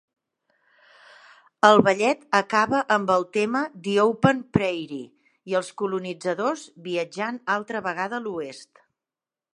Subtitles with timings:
[1.69, 5.05] El ballet acaba amb el tema "The Open Prairie"
[5.53, 8.87] i els colonitzadors viatjant altra vegada a l'Oest.